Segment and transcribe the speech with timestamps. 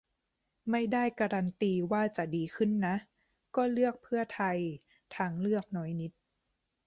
[0.69, 2.95] ไม่ได้การันตีว่าจะดีขึ้นนะ
[3.55, 4.57] ก็เลือกเพื่อไทย;
[5.15, 6.11] ทางเลือกน้อยนิด